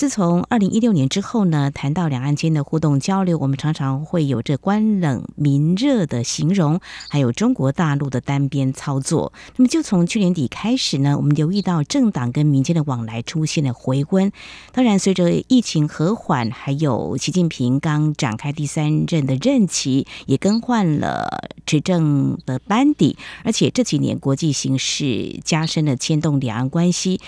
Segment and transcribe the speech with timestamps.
[0.00, 6.80] 自从二零一六年之后呢，谈到两岸间的互动交流，我们常常会有着官冷民热的形容，
[7.10, 9.34] 还有中国大陆的单边操作。
[9.56, 14.32] 那么就从去年底开始呢，我们留意到政党跟民间的往来出现了回温。
[14.72, 27.20] 当然，随着疫情和缓，还有习近平刚展开第三任的任期，也更换了执政的班底，而且这几年国际形势加深了牵动两岸关系。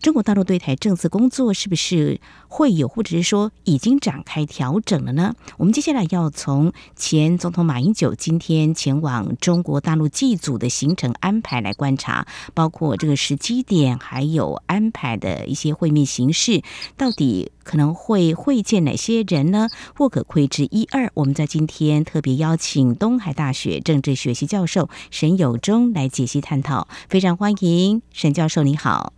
[0.00, 5.34] 中国大陆对台政策工作是不是会有，或者是说已经展开调整了呢？
[5.56, 16.62] 我们接下来要从前总统马英九今天前往中国大陆祭祖的行程安排来观察，包括这个时机点，还有安排的一些会面形式，
[16.96, 19.68] 到底可能会会见哪些人呢？
[19.96, 21.10] 或可窥知一二。
[21.14, 29.17] 我们在今天特别邀请东海大学政治学系教授沈有忠来解析探讨，非常欢迎沈教授，你好。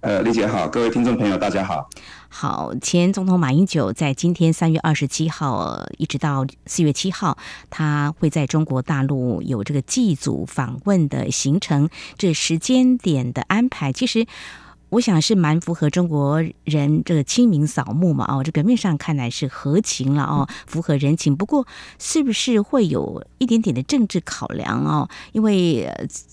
[0.00, 1.88] 呃，丽姐好，各位听众朋友，大家好。
[2.28, 7.36] 好，前总统马英九在今天三月二十七号一直到四月七号，
[7.68, 14.26] 他会在中国大陆有这个祭祖访问的行程，这时间点的安排，其实。
[14.90, 21.36] 我想是蛮符合中国人这个清明扫墓嘛，哦，这表面上看来是合情了哦，符合人情。
[21.36, 21.66] 不过，
[21.98, 25.08] 是不是会有一点点的政治考量哦？
[25.32, 25.86] 因为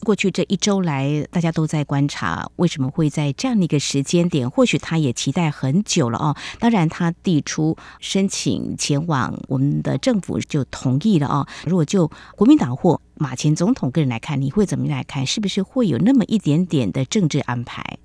[0.04, 4.50] 过去这一周来，大家都在观察，为什么会在这样的一个时间点？
[4.50, 6.36] 或许他也期待很久了哦。
[6.58, 11.46] 当然，他递出申请前往，我们的政府就同意了哦。
[11.66, 15.26] 如果就国民党或马前总统个人来看，你会怎么来看？
[15.26, 17.98] 是不是会有那么一点点的政治安排？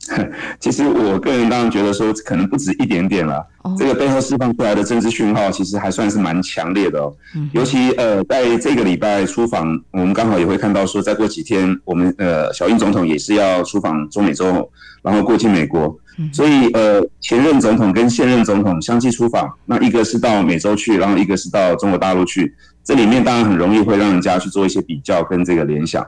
[0.58, 3.46] 其实我个人当然觉得说，可能不止一点点了。
[3.76, 7.12] 这个背后释放出来的政治讯号，其实还算是蛮强烈的哦。
[7.52, 14.70] 尤其呃，在这个礼拜出访，我们刚好也会看到说，再过几天，我们呃小英总统也是要出访中美洲，
[15.02, 15.94] 然后过境美国。
[16.32, 22.54] 所以呃，前任总统跟现任总统相继出访，那一个是到美洲去，然后一个是到中国大陆去。
[22.82, 26.02] 这里面当然很容易会让人家去做一些比较跟这个联想。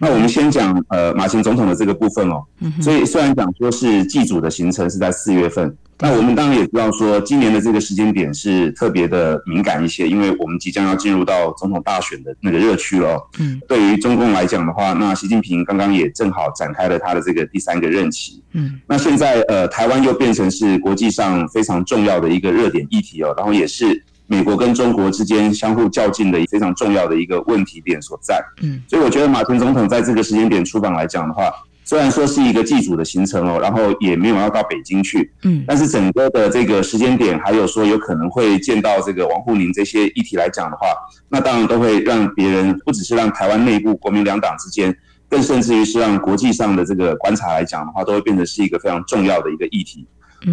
[0.00, 2.42] 那我们先讲呃马前总统的这个部分哦。
[2.80, 13.20] 所以虽然讲说是祭祖的行程是在四月份，那我们当然也知道说今年的这个时间点是特别的敏感一些，因为我们即将要进入到总统大选的那个热区了。
[13.38, 13.60] 嗯。
[13.68, 18.42] 对于中共来讲的话，那习近平刚刚也正好展开了他的这个第三个任期。
[18.52, 18.80] 嗯。
[18.88, 24.02] 那现在呃台湾又变成是国际上非常重要的一个热点议题哦，然后也是。
[24.26, 31.52] 美国跟中国之间相互较劲的非常重要的一个问题点所在，嗯，所以我觉得马前总统在这个时间点出访来讲的话，
[31.84, 40.86] 虽然说是一个祭祖的行程哦，然后也没有要到北京去，嗯，但是整个的这个时间点，还有说有可能会见到这个王沪宁这些议题来讲的话，
[41.28, 44.96] 那当然都会让别人不只是让台湾内部国民两党之间，
[45.28, 50.06] 更甚至于是让国际上的这个观察来讲的话，都会变成是一个非常重要的一个议题。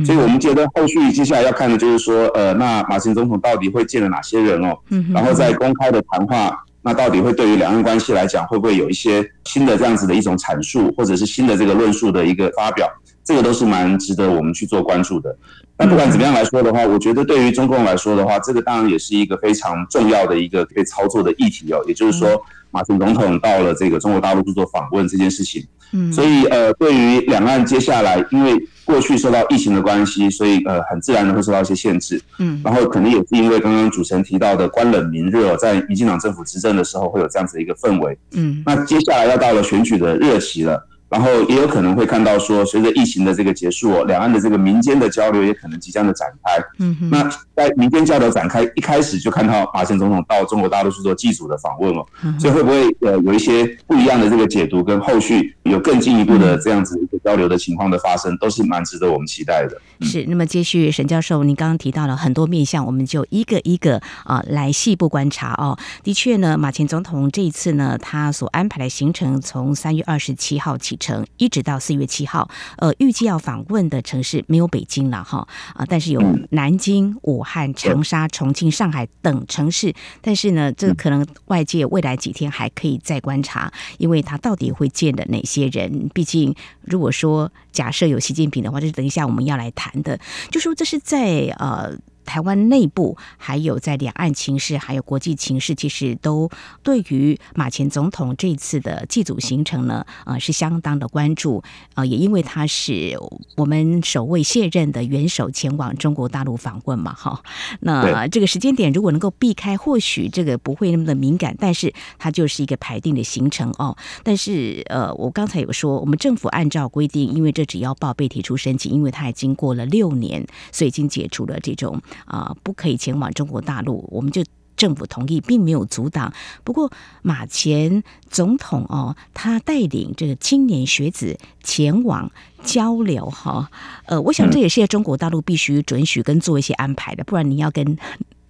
[0.05, 4.77] 所以，我们觉得后续接下来要看的就是说，呃，那马前总统到底会见了哪些人哦？
[5.13, 12.89] 然后在公开的谈话，那到底会对于两岸关系来讲，会不会有一些新的这样子的一种阐述，或者是新的这个论述的一个发表？
[13.31, 15.33] 这个都是蛮值得我们去做关注的。
[15.77, 21.81] 那不管怎么样来说的话，我觉得对于中共来说的话，这个当然也是一个非常重要的一个可以操作的议题哦。
[21.87, 22.29] 也就是说，
[22.71, 28.53] 马前总统到了这个中国大陆去做访问这件事情，嗯，所以呃，对于两岸接下来，因为
[28.83, 40.87] 过去受到疫情的关系，所以呃，很自然的会受到一些限制，嗯，然后可能也是因为刚刚主持人提到的官冷民热，在民进党政府执政的时候会有这样子的一个氛围，嗯，那接下来要到了选举的热期了。
[41.11, 46.57] 然后也有可能会看到说，随着疫情的这个结束，两岸的这个民间的交流也可能即将的展开。
[46.79, 47.09] 嗯哼。
[47.09, 52.05] 那在民间交流展开一开始就看到马前总统到中国大陆去做祭祖的访问哦，
[52.39, 59.77] 所以会不会呃有一些不一样的这个解读，跟后续有更进一步的这样子一个交流的情况的发生，都是蛮值得我们期待的。
[60.07, 60.23] 是。
[60.29, 65.77] 那么接续沈教授，您刚刚提到了很多面向，我们就一个一个啊来细部观察哦。
[66.03, 70.97] 的确呢，马前总统这一次呢，他所安排的行程从三月二十七号起。
[71.01, 76.21] 程一直到四月七号，呃，预计要访问的城市没有北京了哈啊，但是有
[76.51, 79.93] 南京、武汉、长沙、重庆、上海等城市。
[80.21, 86.07] 但是呢，这可能外界未来几天还可以再观察，因为他到底会见的哪些人？
[86.13, 90.19] 毕竟，如果说假设有习近平的话，就是等一下我们要来谈的，
[90.51, 91.97] 就说这是在呃。
[92.31, 96.49] 台湾内部，还有在两岸情势，还有国际情势，其实都
[96.81, 101.61] 对于马前总统这次的祭祖行程呢，呃，是相当的关注。
[101.95, 103.19] 呃，也因为他是
[103.57, 107.43] 我们首位卸任的元首前往中国大陆访问嘛，哈。
[107.81, 113.97] 那这个时间点如果能够避开，或许这个不会那么的敏感，但是它就是一个排定的行程哦。
[114.23, 124.43] 但是呃，我刚才有说，我们政府按照规定，因为这只要报备提出申请，因为他已经过了六年，所以已经解除了这种啊、呃、不可以前往中国大陆，我们就
[124.75, 126.33] 政府同意，并没有阻挡。
[126.63, 126.91] 不过
[127.21, 132.31] 马前总统哦，他带领这个青年学子前往
[132.63, 133.69] 交流哈，
[134.05, 137.97] 呃，我想这也是在中国大陆必须准许跟做一些安排的，不然你要跟。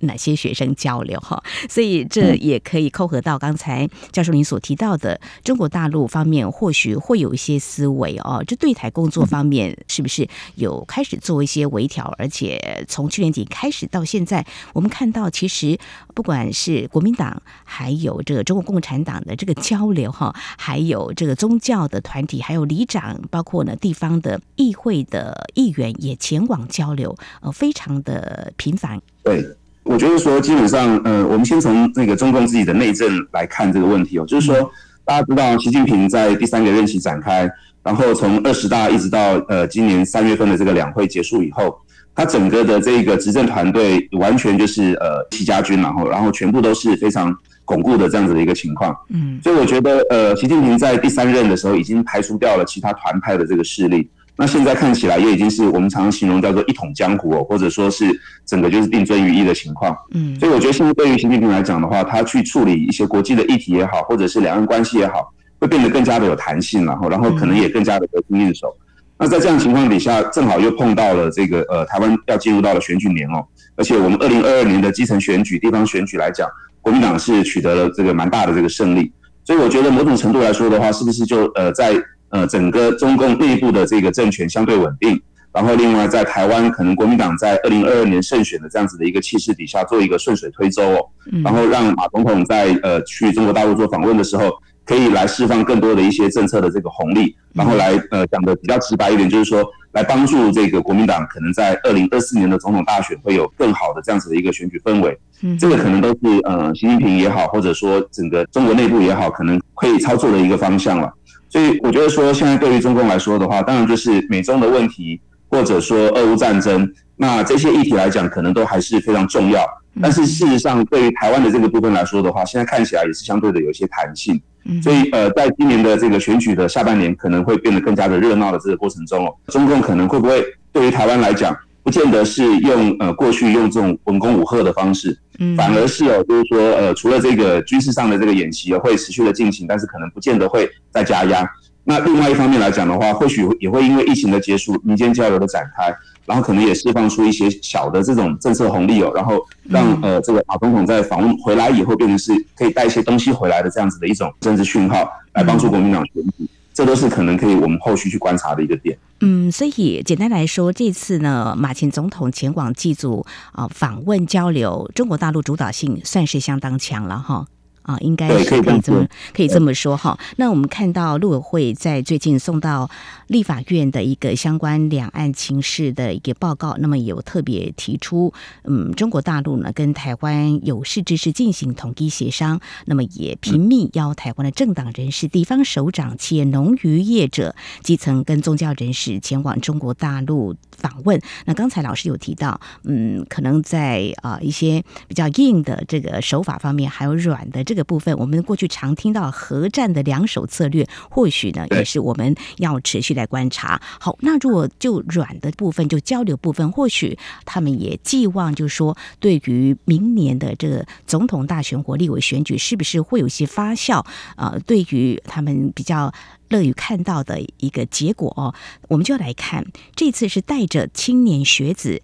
[0.01, 1.41] 哪些学生交流哈？
[1.69, 8.43] 所以这也可以扣合到刚才教授您所提到的，中国大陆方面或许会有一些思维哦。
[8.45, 12.13] 这对台工作方面是不是有开始做一些微调？
[12.17, 15.77] 而且从去年底开始到现在，我们看到其实
[16.13, 29.01] 不管是国民党还有这个中国共产党的这个交流哈，还有这个宗教的团体，还有里长，包括呢地方的议会的议员也前往交流，呃，非常的频繁。
[29.23, 29.45] 对。
[29.83, 34.71] 我觉得说，基本上，呃，我们先从那个中共自己的内政来看这个问题哦，就是说，
[35.03, 37.49] 大家知道，习近平在第三个任期展开，
[37.83, 41.75] 然后从二十大一直到呃今年三月份的这个两会结束以后，
[42.13, 47.35] 他整个的这个执政团队完全就是呃戚家军，然后然后全部都是非常
[47.65, 48.95] 巩固的这样子的一个情况。
[49.09, 54.07] 嗯，所以我觉得，呃，习近平在第三任的时候已经排除掉了其他团派的这个势力。
[54.37, 58.05] 那现在看起来也已经是我们常常形容叫做一统江湖哦，或者说是
[58.43, 59.95] 整个就是定尊于一的情况。
[60.15, 68.75] 嗯，所以我觉得现在对于习近平来讲的话，他去处理一些国际的议题也好，或者是两岸关系也好，会变得更加的有弹性，然后然后可能也更加的得心应手。
[69.19, 73.45] 那在这样情况底下，正好又碰到了这个呃台湾要进入到了选举年哦，
[73.75, 76.49] 而且我们二零二二年的基层选举、地方选举来讲，
[76.81, 79.11] 国民党是取得了这个蛮大的这个胜利，
[79.43, 81.93] 所以我觉得某种程度来说的话，是不是就呃在。
[82.31, 85.21] 呃，整个中共内部的这个政权相对稳定，
[85.53, 91.05] 然后另外在台湾，可能国民党在二零二二年胜选的这样子的一个气势底下，做一个顺水推舟哦，
[91.43, 94.51] 然后让马总统在呃去中国大陆做访问的时候，
[94.85, 99.63] 可以来释放更多的一些政策的这个红利，然后来呃讲的比较直白一点，就是说
[99.93, 111.11] 来帮助这个国民党可能在二零二四年的总统大选会有更好的这样子的一个选举氛围，嗯这个可能都是呃习近平也好，或者说整个中国内部也好，可能可以操作的一个方向了。
[111.49, 115.19] 所以我觉得说，现在对于中共来说的话，当然就是美中的问题，
[115.49, 119.65] 或者说俄乌战争，那这些议题来讲，可能都还是非常重要。
[120.01, 124.41] 但是事实上，对于台湾的这个部分来说的话，现在看起来也是相对的有一些弹性。
[124.81, 135.17] 所以呃，在今年的这个选举的下半年，可能会变得更加的热闹的这个过程中哦，中共可能会不会对于台湾来讲，不见得是用呃过去用这种文攻武吓的方式，
[135.57, 141.49] 反而是哦，就是说呃除了这个军事上的这个演习会持续的进行，但是可能不见得会再加压。
[141.83, 145.91] 那另外一方面来讲的话，或许也会因为疫情的结束，民间交流的展开，
[146.25, 156.47] 然后可能也释放出一些小的这种政策红利哦，然后让呃这个马总统在访问回来以后，变成是可以带一些东西回来的这样子的一种政治讯号，来帮助国民党选举。
[156.73, 158.97] 这都是可能可以我们后续去观察的一个点。
[159.19, 167.45] 嗯，所以简单来说，这次呢，马前总统前往祭祖啊，访问交流，中国大陆主导性算是相当强了哈。
[167.83, 170.17] 啊，应该是可以这么可以这么说哈。
[170.37, 172.89] 那我们看到陆委会在最近送到
[173.27, 178.31] 立法院的一个相关两岸情势的一个报告，那么有特别提出，
[178.65, 191.19] 嗯，中国大陆呢跟台湾有识之士进行统一协商，那么也频密邀台湾的政党人士、地方首长、企业、农渔业者、基层跟宗教人士前往中国大陆访问。
[191.45, 197.63] 那刚才老师有提到，嗯，可能在啊一些比较硬的这个手法方面，还有软的。
[197.71, 203.81] 这个部分，我们过去常听到核战的两手策略，或许呢也是我们要持续来观察。
[203.97, 213.99] 好，那如果就软的部分，就交流部分，或许他们也寄望，就是说，对于明年的这个总统大选或立委选举，是不是会有一些发酵？
[214.35, 216.11] 啊、呃，对于他们比较
[216.49, 218.53] 乐于看到的一个结果哦，
[218.89, 222.01] 我们就来看这次是带着青年学子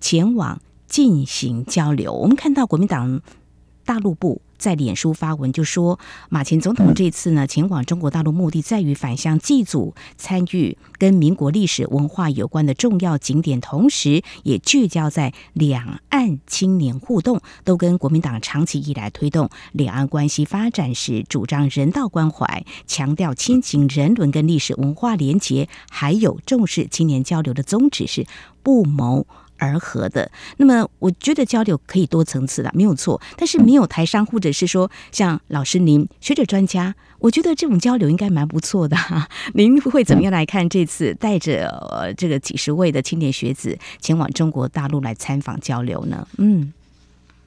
[0.00, 2.14] 前往进行交流。
[2.14, 3.20] 我们看到国民党
[3.84, 4.40] 大陆部。
[4.62, 28.24] 在脸书发文就说，马前总统这次呢前往中国大陆，目的在于返乡祭祖，参与跟民国历史文化有关的重要景点，同时也聚焦在两岸青年互动，都跟国民党长期以来推动两岸关系发展时主张人道关怀，强调亲情人伦跟历史文化连结，还有重视青年交流的宗旨是
[28.62, 29.26] 不谋
[29.62, 30.30] 而合的。
[30.56, 33.20] 那么，我觉得交流可以多层次的，没有错。
[33.36, 38.96] 但是没有台商，或者是说像老师您学者专家，我觉得这种交流应该蛮不错的。
[39.54, 46.26] 您会怎么样来看这次带着呃这个几十位的青年学子前往中国大陆来参访交流呢？
[46.38, 46.72] 嗯，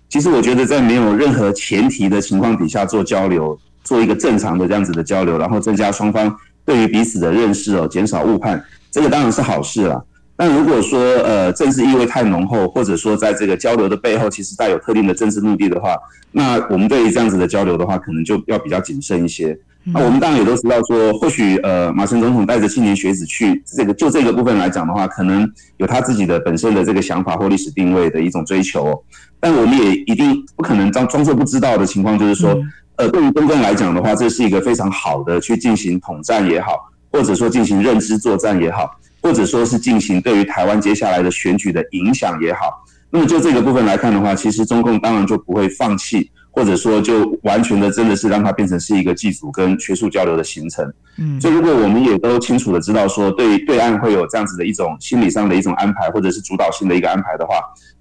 [0.07, 10.05] 其实我觉得在没有任何前提的情况底下做交流，做一个正常的这样子的交流，然后增加双方对于彼此的认识哦，减少误判，这个当然是好事了。
[10.38, 15.96] 但如果说呃政治意味太浓厚，或者说在这个交流的背后其实带有特定的政治目的的话，
[16.32, 19.58] 那我们对于这样子的交流的话，可能就要比较谨慎一些。
[19.88, 29.01] 那我们当然也都知道说，或许呃马前总统带着青年学子去这个就这个部分来讲的话，可能有他自己的本身的这个想法或历史定位的一种追求。
[29.39, 32.58] 但我们也一定不可能装装作不知道的情况，就是说
[32.96, 38.89] 呃对于公共来讲的话，这是一个非常好的去进行统战也好，或者说进行认知作战也好。
[39.25, 50.94] 或者说是进行对于台湾接下来的选举的影响也好，那么就这个部分来看的话，其实中共当然就不会放弃，或者说就完全的真的是让它变成是一个祭祖跟学术交流的行程。
[51.17, 57.55] 嗯，所以如果我们也都清楚的知道说对对岸会有这样子的一种心理上的一种安排，或者是主导性的一个安排的话，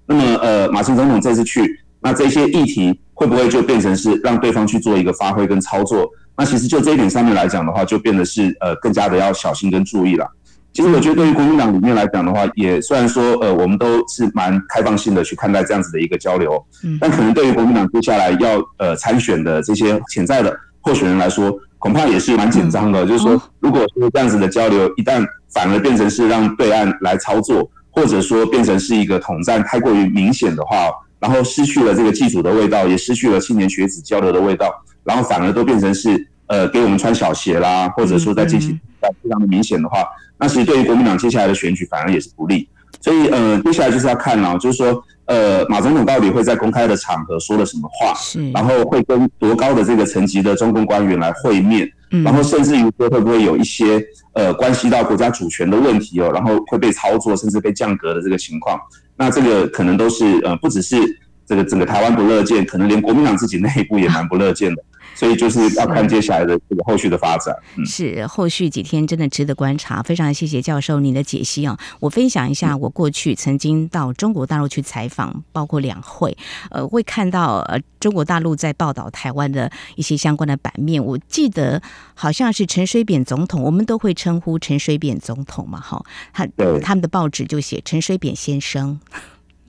[0.05, 6.07] 那么呃，马前总统这次去，那这些议题会不会就变成是让对方去做一个发挥跟操作？
[6.37, 10.29] 那其实就这一点上面来讲的话，就变得是呃更加的要小心跟注意了。
[10.75, 16.61] 其实我觉得，对于国民党里面来讲的话，也虽然说，呃，我们都是蛮开放性的去看待这样子的一个交流，
[16.99, 23.05] 但可能对于国民党接下来要呃参选的这些潜在的候选人来说，恐怕也是蛮紧张的。
[23.05, 30.91] 就是说，如果说这样子的交流一旦反而变成是让对岸来操作，或者说变成是一个统战太过于明显的话，
[31.21, 34.69] 然后失去了这个祭祖的味道，也失去了青年学子交流的味道，
[35.05, 40.05] 然后反而都变成是呃给我们穿小鞋啦，或者说在进行非常的明显的话。
[40.37, 42.67] 那其实对于国民党接下来的选举反而也是不利，
[42.99, 48.13] 所以呃，接下来就是要看了，就是说呃，马总统到底会在公开的场合说了什么话，
[48.53, 51.89] 然后会跟多高的这个层级的中共官员来会面，
[52.23, 58.77] 然后甚至于说会不会有一些呃关系到国家主权的问题哦，然后会被操作甚至被降格的这个情况，
[59.15, 60.97] 那这个可能都是呃不只是
[61.45, 64.83] 这个整个台湾不乐见，可能连国民党自己内部也蛮不乐见的。
[65.15, 67.55] 所以就是要看接下来的这个后续的发展。
[67.77, 70.01] 嗯，是后续几天真的值得观察。
[70.03, 71.79] 非常谢谢教授您的解析啊！
[72.01, 76.35] 我分享一下，我过去曾经到中国大陆去采访，包括两会，
[76.69, 81.01] 呃，会看到呃中国大陆在报道台湾的一些相关的版面。
[81.01, 81.81] 我记得
[82.13, 86.45] 好像是陈水扁总统，我们都会称呼陈水扁总统嘛，哈，他
[86.81, 88.99] 他们的报纸就写陈水扁先生。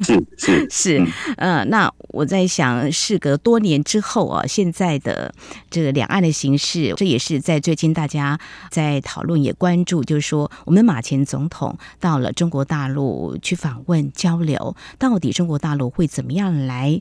[0.00, 5.34] 是是 是，呃，那我在想，事隔多年之后啊，现在的
[5.70, 8.38] 这个两岸的形势，这也是在最近大家
[8.70, 17.00] 在讨论也关注，就是说，我们马前总统到了中国大陆去访问交流，到底中国大陆会怎么样来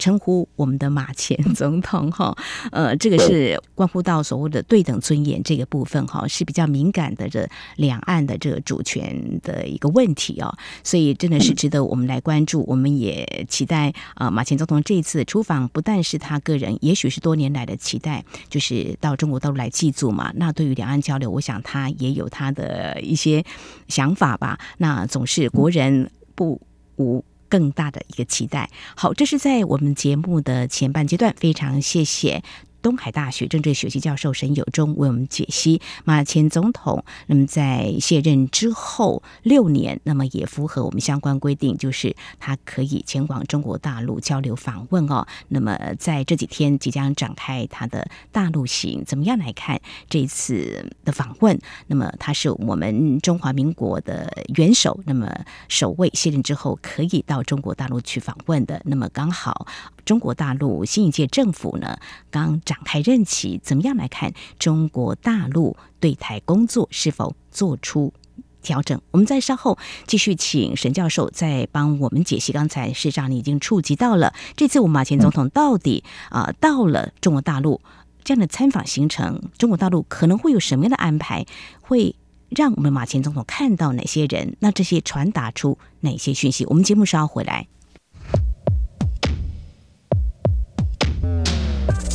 [0.00, 2.36] 称呼我们的马前总统哈，
[2.72, 10.52] 呃，这个是关乎到所谓的对等尊严这个部分哈，是比较敏感的这两岸的这个主权的一个问题哦，
[10.82, 12.64] 所以真的是值得我们来关注。
[12.66, 20.32] 我们也期待啊，马前总统这一次出访，不但是他个人，也许是多年来的期待，就是到中国大陆来祭祖嘛。
[20.36, 23.44] 那对于两岸交流，我想他也有他的一些
[23.86, 24.58] 想法吧。
[24.78, 26.60] 那总是国人不
[26.96, 27.22] 无。
[27.50, 28.70] 更大的一个期待。
[28.96, 32.42] 好，这是在我们节目的前半阶段，非常谢谢。
[32.82, 45.26] 东海大学政治学系教授沈友忠为我们解析马前总统，那么在卸任之后六年，那么也符合我们相关规定，就是他可以前往中国大陆交流访问哦。
[45.48, 51.58] 那么在这几天即将展开他的大陆行，怎么样来看这一次的访问？
[51.86, 55.30] 那么他是我们中华民国的元首，那么
[55.68, 58.80] 首位卸任之后可以到中国大陆去访问的。
[58.84, 59.66] 那么刚好
[60.10, 61.96] 中国大陆新一届政府呢，
[62.32, 62.60] 刚。
[62.64, 68.12] 展开任期，怎么样来看中国大陆对台工作是否做出
[68.60, 69.00] 调整？
[69.12, 72.52] 我们再稍后继续请沈教授再帮我们解析。
[72.52, 77.80] 刚才市长你已经触及到了，这次我们马前总统到底啊、到了中国大陆
[78.24, 81.46] 这样的参访行程，中国大陆可能会有什么样的安排？
[81.80, 82.16] 会
[82.48, 84.56] 让我们马前总统看到哪些人？
[84.58, 86.64] 那这些传达出哪些讯息？
[86.66, 87.68] 我们节目稍后回来。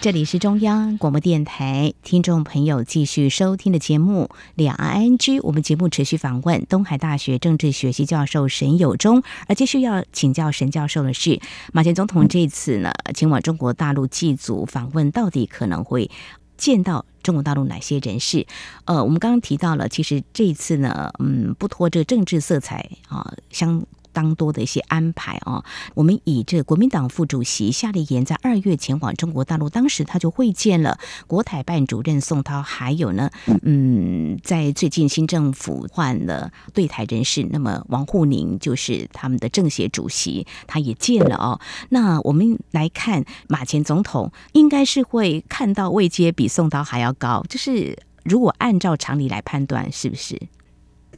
[0.00, 5.18] 这里是中央广播电台，听众朋友继续收听的节目《两岸 ING》。
[5.42, 11.38] 我们节目持续访问东海大学政治学系教授沈友忠，而继续要请教沈教授的是，
[11.74, 16.10] 马前总统这次呢前往中国大陆祭祖访问，到底可能会
[16.56, 18.46] 见到中国大陆哪些人士？
[18.86, 23.84] 呃，我们刚刚提到了，其实这一次呢，嗯，不脱这个政治色彩啊，相。
[24.12, 25.64] 当多的一些安排啊，
[25.94, 33.30] 我们以这个国民党副主席夏立言在二月前往中国大陆，当时他就会见了国台办主任宋涛，还有呢，
[33.62, 41.60] 嗯，在最近新政府换了对台人士，那么王沪宁就是他们的政协主席，他也见了哦。
[41.90, 50.40] 那我们来看马前总统，应该是会看到位阶比宋涛还要高，就是如果按照常理来判断，是不是？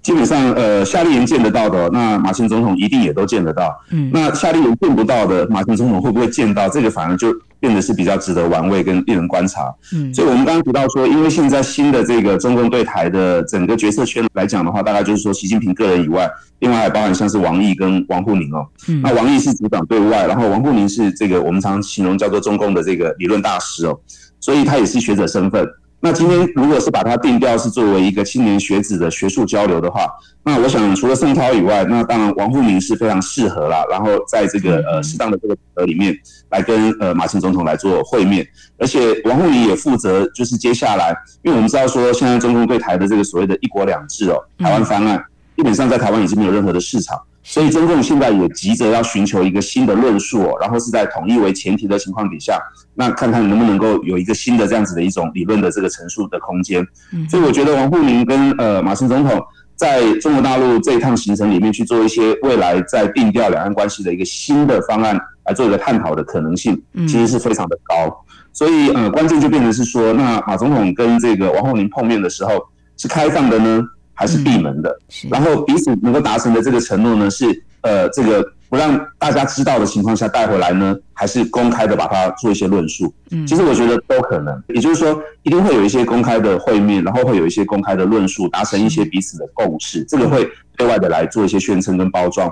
[0.03, 3.73] 基本上，呃，夏立言见得到的，那马前总统一定也都见得到。
[3.91, 6.69] 嗯，那夏立言见不到的，马前总统会不会见到？
[6.69, 9.73] 这个反而就变得是比较值得玩味跟令人观察。
[9.95, 16.29] 嗯，所以我们刚刚提到说，因为现在新的这个中共对台的整个决策圈来讲的话，大概就是说习近平个人以外，
[16.59, 18.67] 另外还包含像是王毅跟王沪宁哦。
[18.89, 23.97] 嗯，那王毅是组长对外，然后王沪宁是这个我们常常形容叫做中共的这个理论大师哦，
[24.41, 25.65] 所以他也是学者身份。
[26.05, 30.05] 那今天如果是把它定调是作为一个青年学子的学术交流的话，
[30.43, 33.85] 那我想除了宋涛以外，那当然王沪宁是非常适合啦。
[33.89, 36.13] 然后在这个呃适当的这个场合里面
[36.51, 38.45] 来跟呃马前总统来做会面，
[38.79, 45.25] 而且王沪宁也负责就是接下来，因为我们知道说现在中共对台的这个所谓的一国两制哦，台湾方案
[45.57, 47.17] 基本上在台湾已经没有任何的市场。
[47.43, 52.59] 所以中共现在也急着要寻求一个新的论述，哦然后是在统一为前提的情况底下，
[52.95, 56.87] 那看看能不能够有一个新的这样子的一种理论的这个陈述的空间。
[57.29, 59.43] 所以我觉得王沪宁跟呃马前总统
[59.75, 68.25] 在中国大陆这一趟行程里面去做一些未来在定调两岸关系的一个新的方案来做一个探讨的可能性，其实是非常的高。
[68.53, 72.53] 所以呃关键就变成是说，那马总统跟这个王沪宁碰面的时候
[72.97, 73.83] 是开放的呢？
[74.15, 74.91] 还是闭门的，
[75.25, 83.13] 嗯、然后彼此能够达成的这个承诺呢，是呃，这个不让大家知道的情况下带回来呢，还是公开的把它做一些论述？
[83.31, 92.51] 嗯，其实我觉得都可能，也就是说，一定会有一些公开的会面，然后会有一些公开的论述，达成一些彼此的共识，嗯、这个会对外的来做一些宣称跟包装。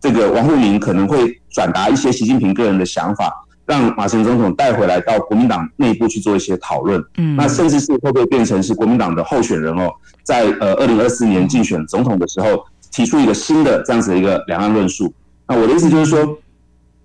[0.00, 3.32] 这个王沪宁可能会转达一些习近平个人的想法。
[3.66, 9.90] 让马前总统带回来到国民党内部去做一些讨论，嗯，那甚至是会不会变成是国民党的候选人哦，
[10.22, 15.12] 在呃二零二四年竞选总统的时候提出一个新的这样子的一个两岸论述？
[15.46, 16.36] 那我的意思就是说，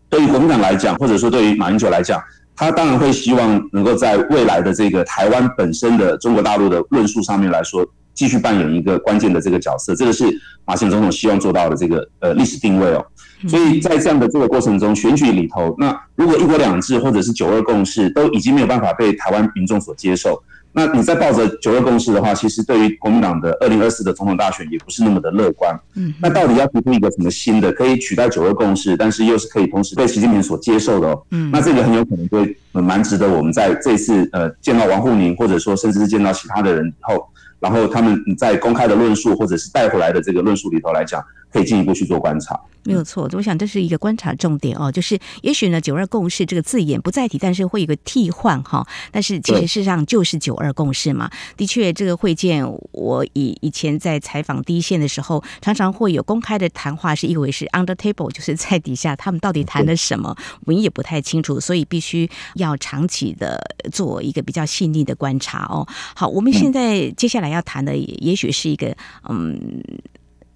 [0.10, 2.22] 对于国民党来讲，或者说对于马英九来讲，
[2.56, 7.86] 他当然会希望能够在未来的这个台湾本身的中国大陆的论述上面来说，
[8.18, 9.96] 继续扮演一个关键的这个角色。
[9.96, 10.26] 这个是
[10.66, 13.06] 马前总统希望做到的这个呃历史定位哦。
[13.48, 20.42] 所以在这样的这个过程中，选举里头，那如果一国两制或者是九二共识都已经没有办法被台湾民众所接受，
[20.74, 25.80] 那你再抱着九二共识的话，其实对于国民党的二零二四的总统大选也不是那么的乐观。
[25.94, 31.16] 嗯，那到底要提出一个什么新的可以取代九二共识，但是又是可以同时被习近平所接受的？
[31.30, 37.28] 嗯，那这个很有可能会蛮值得我们在这次呃见到王沪宁，或者说甚至是见到其他的人以后，
[37.60, 42.60] 然后他们在公开的论述或者是带回来的这个论述里头来讲，可以进一步去做观察。
[42.84, 48.88] 没有错，我想这是一个观察重点哦，就是也许呢“九二共识”这个字眼不再提，但是会有个替换哈。
[49.12, 51.30] 但是其实事实上就是“九二共识”嘛。
[51.58, 60.34] 的确，这个会见我以以前在采访第一线的时候，常常会有公开的谈话，是以为是 under table，就是在底下他们到底谈了什么，
[60.66, 63.60] 我们也不太清楚，所以必须要长期的
[63.92, 65.86] 做一个比较细腻的观察哦。
[66.16, 68.96] 好，我们现在接下来要谈的，也许是一个
[69.30, 69.84] 嗯。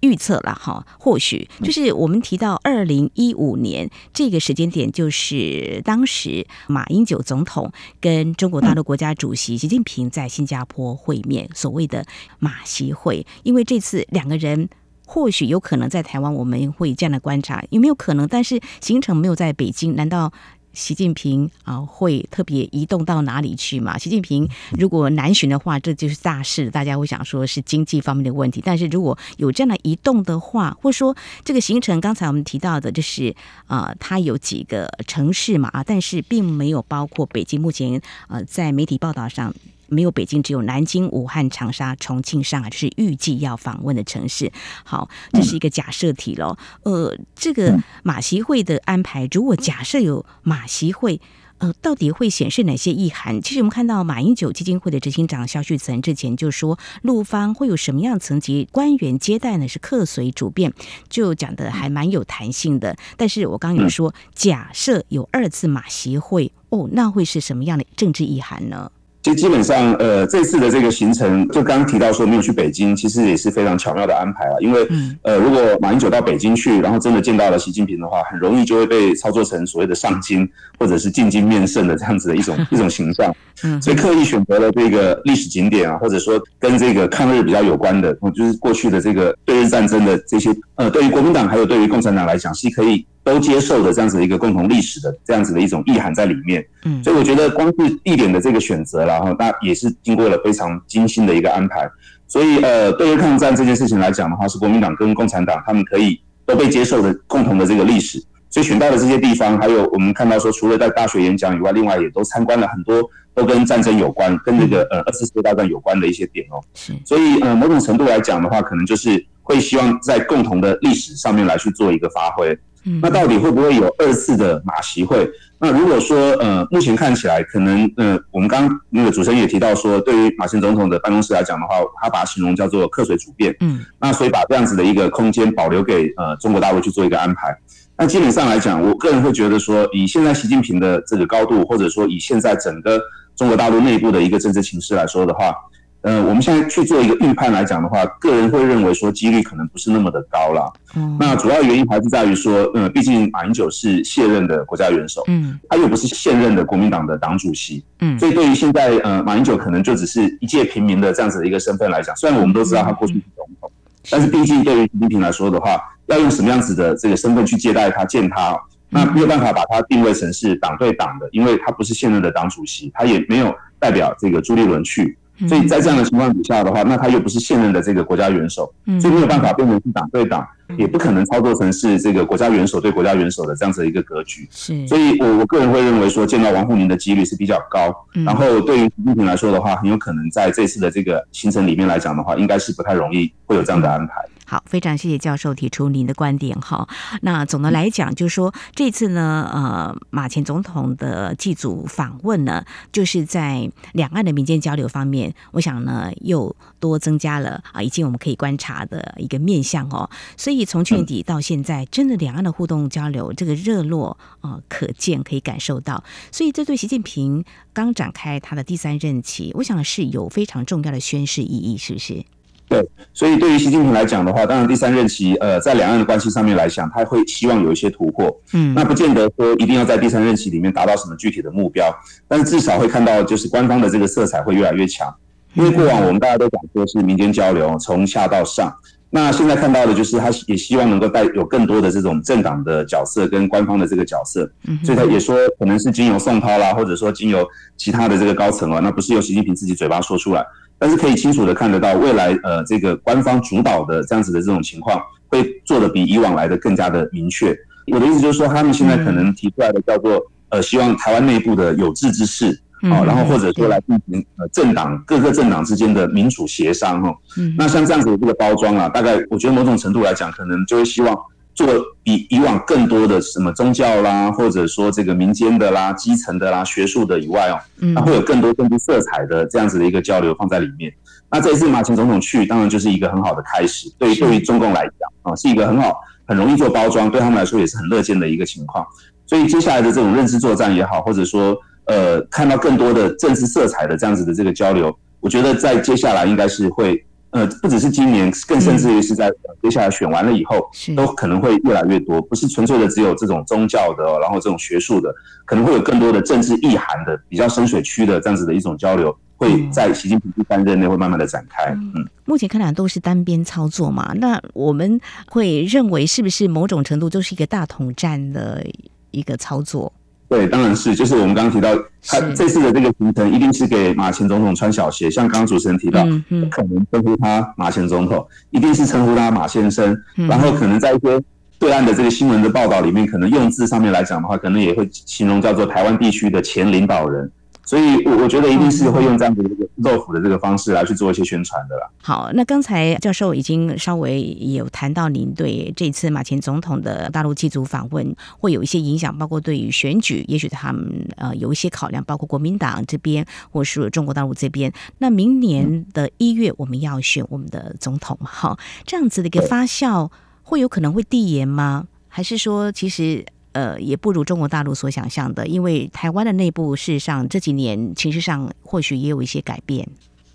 [0.04, 12.04] 预测了哈，或许就是我们提到二零一五年这个时间点，就是当时马英九总统跟中国大陆国家主席习近平在新加坡会面，所谓的
[12.40, 13.24] 马习会。
[13.44, 14.68] 因为这次两个人
[15.06, 18.26] 或许有可能在台湾，我们会这样的观察，有没有可能？
[18.26, 20.32] 但是行程没有在北京，难道？
[20.72, 23.98] 习近平啊，会特别移动到哪里去嘛？
[23.98, 28.62] 习近平如果南巡的话，这就是大事，大家会想说是经济方面的问题。
[28.64, 33.34] 但是如果有这样的移动的话，或者说这个行程，刚才我们提到的，就是
[33.66, 37.60] 啊，它有几个城市嘛啊，但是并没有包括北京。
[37.60, 39.54] 目前呃，在媒体报道上。
[39.92, 44.50] 没有北京，只有南京、武汉、长沙、重庆、上海，就是预计要访问的城市。
[44.84, 46.56] 好，这是一个假设题喽。
[46.82, 51.20] 呃，这个马习会的安排，如果假设有马习会，
[51.58, 53.40] 呃，到底会显示哪些意涵？
[53.40, 59.68] 其实我们看到马英九基金会的执行长萧旭岑之前就说，陆方会有什么样层级官员接待呢？
[59.68, 60.72] 是客随主便，
[61.08, 62.96] 就讲的还蛮有弹性的。
[63.16, 68.90] 但是我刚刚有说，假设有二次马习会，哦，那会是什么样的政治意涵呢？
[69.22, 74.56] 其实基本上，呃，这次的这个行程，就刚刚提到说没有去北京，其实也是非常巧妙的安排啊。
[74.58, 74.88] 因为，
[75.22, 83.32] 呃，如果马英九到北京去，然后真的见到了习近平的话，很容易就会被操作成所谓的上京或者是进京面圣的这样子的一种 一种形象。
[83.80, 93.06] 所以刻意选择了这个历史景点啊，或者说跟这个抗日比较有关的，就是过去的这个对日战争的这些，呃，对于国民党还有对于共产党来讲，是可以。
[93.24, 101.88] 都接受的这样子的一个共同历史的这样子的一种意涵在里面，嗯，所以我觉得光是地点的这个选择，然后那也是经过了非常精心的一个安排。
[102.26, 108.22] 所以呃，对于抗战这件事情来讲的话，是国民党跟共产党他们可以都被接受的共同的这个历史。
[108.50, 113.02] 所以选到的这些地方，还有我们看到说，除了在大学演讲以外，另外也都参观了很多
[113.34, 116.60] 都跟战争有关、跟这个呃二次世界大战有关的一些点哦。
[116.74, 122.58] 是，所以呃某种程度来讲的话，可能就是会希望在共同的历史上面来去做一个发挥。
[123.00, 125.30] 那到底会不会有二次的马习会？
[125.58, 133.54] 那如果说呃，目前看起来可能呃，我们刚刚那个主持人也提到说，对于马前总统的办公室来讲的话，他把它形容叫做客随主便。
[133.60, 137.56] 嗯，那所以把这样子的一个空间保留给呃中国大陆去做一个安排。
[137.96, 143.00] 那基本上来讲，我个人会觉得说，以现在习近平的这个高度，或者说以现在整个
[143.36, 145.54] 中国大陆内部的一个政治形势来说的话。
[146.02, 150.72] 呃，我们现在去做一个预判来讲的话，个人会认为说几率可能不是那么的高了。
[150.96, 163.70] 嗯，那主要原因还是在于说，呃，毕竟马英九是卸任的国家元首，嗯，他又不是现任的国民党的党主席，嗯，所以对于现在呃马英九可能就只是一介平民的这样子的一个身份来讲，虽然我们都知道他过去是总统，
[164.10, 168.58] 但是毕竟对于习近平来说的话，要用什么样子的这个身份去接待他、见他，
[168.90, 175.16] 那没有办法把他定位成是党对党的，因为他不是现任的党主席，他也没有代表这个朱立伦去。
[175.48, 184.48] 所以在这样的情况底下的话，那他又不是现任的这个国家元首，所以没有办法变成是党对党，也不可能操作成是这个国家元首对国家元首的这样子的一个格局。
[184.50, 187.94] 是，所以我我个人会认为说，见到王沪宁的几率是比较高。
[188.24, 194.14] 然后对于习近平来说的话，很有可能在这次的这个行程里面来讲的话，应该是不太容易会有这样的安排。
[194.52, 196.86] 好，非常谢谢教授提出您的观点哈。
[197.22, 202.62] 那总的来讲，就是说这次呢，呃，马前总统的祭祖访问呢，
[202.92, 210.10] 就是在两岸的民间交流方面，我想呢又多增加了啊，以及我们可以观察的一个面向哦。
[210.36, 216.04] 所以从去年底到现在，真的两岸的互动交流这个热络啊，呃，可见可以感受到。
[216.30, 222.26] 所以这对习近平刚展开他的第三任期，我想是有非常重要的宣示意义，是不是？
[222.72, 228.34] 对，所以对于习近平来讲的话，当然第三任期，呃，在两岸的关系上面来讲，他会希望有一些突破。
[228.54, 231.94] 嗯，那不见得说一定要在第三任期里面达到什么具体的目标，
[232.26, 235.14] 但是至少会看到就是官方的这个色彩会越来越强。
[235.54, 238.74] 因为过往我们大家都讲说是民间交流，从下到上，
[239.10, 244.50] 那现在看到的就是他也希望能够带有更多的这种政党的角色跟官方的这个角色。
[244.66, 250.42] 嗯，所以他也说可能是经由宋涛啦，或者说经由其他的这个高层啊，那不是由习近平自己嘴巴说出来。
[250.82, 257.56] 但是可以清楚的看得到，未来呃这个官方主导的这样子的这种情况，会做的比以往来的更加的明确。
[257.92, 262.48] 我的意思就是说，他们现在可能提出来的叫做呃，希望台湾内部的有志之士，
[262.90, 267.14] 啊，然后或者说来进行呃政党各个政党之间的民主协商哈。
[267.56, 271.16] 那像这样子的这个包装啊，大概我觉得某种程度来讲，可能就会希望。
[271.54, 271.66] 做
[272.02, 277.58] 比以往更多的什么宗教啦，或者说这个民间的啦、基层的啦、学术的以外哦，
[277.94, 280.92] 那会有更多更多色彩的这样子的一个交流放在里面。
[281.30, 283.90] 那这一次马前总统去，当然就是一个很好的开始。
[283.98, 288.86] 对于对于中共来讲啊，是一个很好、很容易做包装，对他们来说也是很乐见的一个情况。
[289.26, 297.04] 所以接下来的这种认知作战也好，或者说呃看到更多的政治色彩的这样子的这个交流，我觉得在接下来应该是会。
[297.32, 305.12] 呃，不只是今年，更甚至于是在接下来选完了以后，都可能会越来越多，不是纯粹的只有这种宗教的，然后这种学术的，
[305.46, 311.70] 可能会有更多的政治意涵的，比较深水区的这样子的一种交流，会在习近平第三任内会慢慢的展开。
[311.72, 318.62] 嗯，目前看来都是单边操作嘛，那我们会认为是不是某种程度就是一个大统战的
[319.10, 319.90] 一个操作？
[320.32, 331.20] 对，当然是，就是我们刚刚提到，他这次的这个行程一定是给马前总统穿小鞋，像刚刚主持人提到，不可能称呼他马前总统，一定是称呼他马先生，然后可能在一些
[331.58, 337.30] 对岸的这个新闻的报道里面，可能用字上面来讲的话，可能也会形容叫做台湾地区的前领导人，
[337.64, 341.88] 所以，我我觉得一定是会用这样子的一个肉腐的这个方式来去做一些宣传的啦。
[342.02, 354.72] 好，那刚才教授已经稍微有谈到，您对这次马前总统的大陆祭祖访问会有一些影响，包括对于选举，也许他们呃有一些考量，包括国民党这边或是中国大陆这边。
[354.98, 358.28] 那明年的一月我们要选我们的总统嘛？
[358.28, 360.10] 哈，这样子的一个发酵
[360.42, 361.86] 会有可能会递延吗？
[362.08, 363.24] 还是说其实？
[363.52, 369.86] 呃，也不如中国大陆所想象的，因为台湾的内部事实上这几年情绪上或许也有一些改变。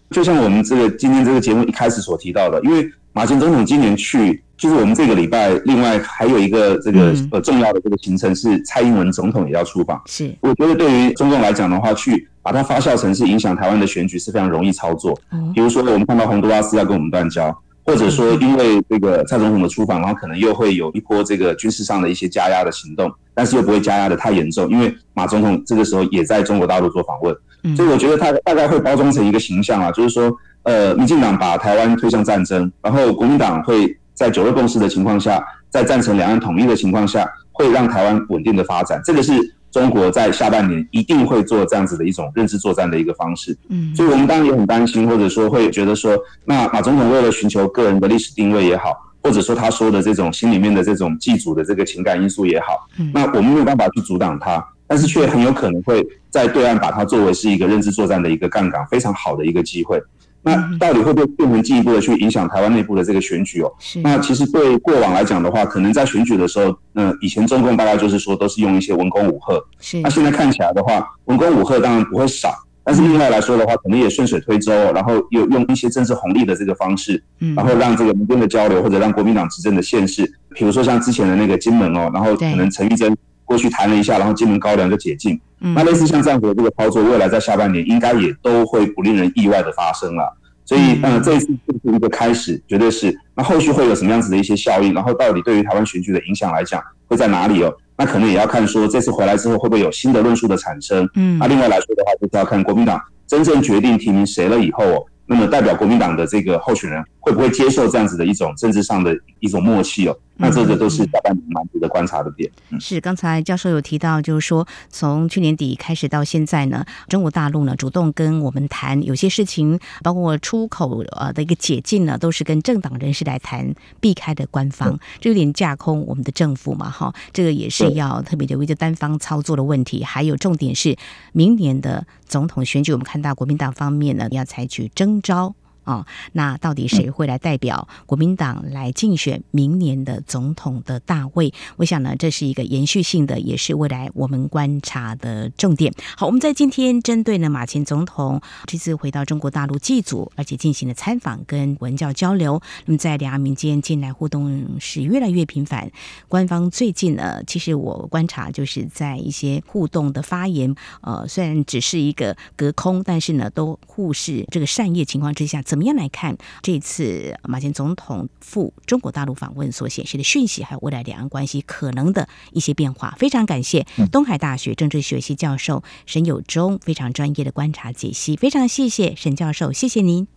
[0.09, 10.01] 就像我们这个今天这个节目一开始所提到的，因为马前总统今年去，就是我们这个礼拜另外还有一个这个呃重要的这个行程是蔡英文总统也要出访。
[10.05, 15.19] 是，我觉得对于中共来讲的话，去把它发酵成是影响台湾的选举是非常容易操作。
[15.31, 17.53] 嗯，比如说我们看到洪都拉斯要跟我们断交。
[17.87, 27.33] 或者说，因为这个蔡总统的出访，然后可能又会有一波这个军事上的一些加压的行动，但是又不会加压的太严重，因为马总统这个时候也在中国大陆做访问，
[27.77, 30.29] 所以我觉得他大概会包装成一个形象啊，就是说，
[30.63, 39.55] 呃，民进党把台湾推向战争，然后国民党会在九二共识的情况下，在赞成两岸统一的情况下，会让台湾稳定的发展，这个是。
[39.71, 60.01] 中国在下半年一定会做这样子的一种认知作战的一个方式，嗯，所以我们当然也很担心，或者说会觉得说，那马总统为了寻求个人的历史定位也好，或者说他说的这种心里面的这种祭祖的这个情感因素也好，那我们没有办法去阻挡他，但是却很有可能会在对岸把它作为是一个认知作战的一个杠杆，非常好的一个机会。
[60.47, 63.71] 那到底会不会变成进一步的去影响台湾内部的这个选举哦？
[63.79, 63.99] 是。
[64.01, 69.61] 那其实对过往来讲的话，可能在选举的时候，那以前中共大概就是说都是用一些文攻武吓。
[69.79, 70.01] 是。
[70.01, 80.23] 那现在看起来的话，文攻武吓当然不会少，但是另外来说的话，可能也顺水推舟，然后又用一些政治红利的这个方式，嗯，然后让这个民间的交流或者让国民党执政的县市，
[80.55, 85.39] 比如说像之前的那个金门哦，然后可能陈玉珍过去谈了一下，然后金门高粱就解禁。
[85.61, 85.73] 嗯。
[85.73, 90.37] 那类似像这样子的这个操作，未来在下半年应该也都会不令人意外的发生了。
[90.65, 93.17] 所以，呃，这一次就是一个开始，绝对是。
[93.33, 94.93] 那后续会有什么样子的一些效应？
[94.93, 97.73] 然后，到底对于台湾选举的影响来讲，会在哪里哦？
[97.95, 101.09] 那可能也要看说，这次回来之后会不会有新的论述的产生。
[101.15, 105.05] 嗯，那另外来说的话，就是要看国民党真正决定提名谁了以后哦。
[105.25, 110.17] 那么代表国民党的这个候选人会不会接受这样子的一种政治上的一种默契哦？
[110.37, 112.49] 那这个都是下半年蛮值得观察的点。
[112.69, 130.03] 嗯，是刚才教授有提到，就是说从去年底开始到现在呢，中国大陆呢主动跟我们谈有些事情，包括出口呃的一个解禁呢，都是跟政党人士来谈，避开的官方，这有点架空我们的政府嘛，哈，这个也是要特别留意的单方操作的问题。
[130.03, 130.95] 还有重点是
[131.33, 135.21] 明年的总统选举，我们看到国民党方面呢要采取征。
[135.21, 135.53] 招
[135.87, 141.53] 啊，那到底谁会来代表国民党来竞选明年的总统的大位？
[141.77, 145.93] 我想呢，这是一个延续性的，也是未来我们观察的重点。
[146.17, 152.61] 好，我们在今天针对呢马前总统这次回到中国大陆祭祖，而且进行了参访跟文教交流。
[152.85, 155.89] 那么在两岸民间近来互动是越来越频繁。
[156.27, 173.15] 官方最近呢，其实我观察就是在一些互动的发言，呃，虽然只是一个隔空，但是呢，都互视这个善意情况之下，怎么样来看这次马前总统赴中国大陆访问所显示的讯息，还有未来两岸关系可能的一些变化？
[173.17, 180.27] 非常感谢东海大学政治学系教授沈有忠非常专业的观察解析，非常谢谢沈教授，谢谢您，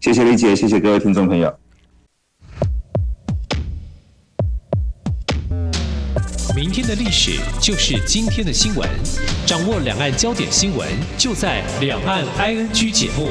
[0.00, 1.56] 谢谢李姐，谢谢各位听众朋友。
[6.54, 8.88] 明天的历史就是今天的新闻，
[9.46, 13.28] 掌握两岸焦点新闻就在《两岸 ING》节目。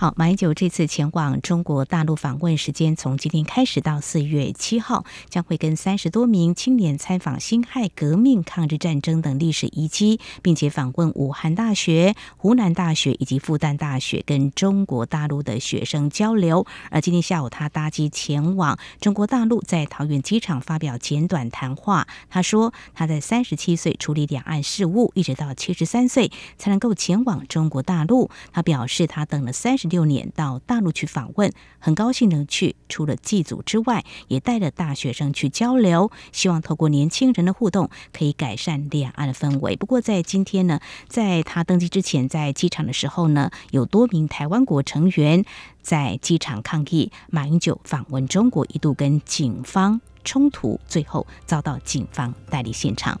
[0.00, 16.64] 好，马英九这次前往中国大陆访问时间从今天开始到四月七号，将会跟三十多名青年参访辛亥革命、抗日战争等历史遗迹，并且访问武汉大学、湖南大学以及复旦大学，跟中国大陆的学生交流。
[16.90, 22.08] 而今天下午，他搭机前往中国大陆，在桃园机场发表简短谈话。
[22.30, 28.30] 他说，他在三十七岁处理两岸事务，一直到七十三岁才能够前往中国大陆。
[28.50, 29.89] 他表示，他等了三十。
[29.90, 32.76] 六年到大陆去访问，很高兴能去。
[32.88, 39.76] 除了祭祖之外，也带着大学生去交流，希望透过年轻人的互动，可以改善两岸的氛围。
[39.76, 45.44] 不过在今天呢，在他登机之前，在机场的时候呢，有多名台湾国成员
[45.82, 53.20] 在机场抗议马英九访问中国，一度跟警方冲突，最后遭到警方带离现场。